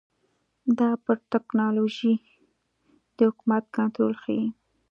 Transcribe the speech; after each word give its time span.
دا 0.79 0.89
پر 1.03 1.17
ټکنالوژۍ 1.31 2.15
د 3.17 3.17
حکومت 3.29 3.63
کنټرول 3.77 4.13
ښيي. 4.23 4.47